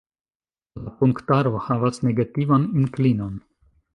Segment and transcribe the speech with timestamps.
[0.85, 3.37] La punktaro havas negativan inklinon.